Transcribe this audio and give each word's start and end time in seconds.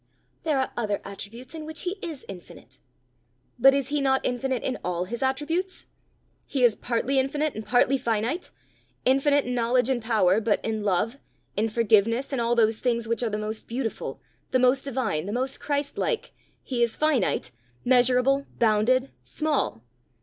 "There 0.41 0.57
are 0.57 0.71
other 0.75 0.99
attributes 1.05 1.53
in 1.53 1.63
which 1.63 1.81
he 1.81 1.99
is 2.01 2.25
infinite." 2.27 2.79
"But 3.59 3.73
he 3.73 3.77
is 3.81 3.91
not 3.91 4.25
infinite 4.25 4.63
in 4.63 4.79
all 4.83 5.05
his 5.05 5.21
attributes? 5.21 5.85
He 6.47 6.63
is 6.63 6.73
partly 6.73 7.19
infinite, 7.19 7.53
and 7.53 7.63
partly 7.63 7.99
finite! 7.99 8.49
infinite 9.05 9.45
in 9.45 9.53
knowledge 9.53 9.91
and 9.91 10.01
power, 10.01 10.41
but 10.41 10.59
in 10.65 10.83
love, 10.83 11.19
in 11.55 11.69
forgiveness, 11.69 12.33
in 12.33 12.39
all 12.39 12.55
those 12.55 12.79
things 12.79 13.07
which 13.07 13.21
are 13.21 13.29
the 13.29 13.37
most 13.37 13.67
beautiful, 13.67 14.19
the 14.49 14.57
most 14.57 14.85
divine, 14.85 15.27
the 15.27 15.31
most 15.31 15.59
Christ 15.59 15.99
like, 15.99 16.31
he 16.63 16.81
is 16.81 16.97
finite, 16.97 17.51
measurable, 17.85 18.47
bounded, 18.57 19.11
small!" 19.21 19.83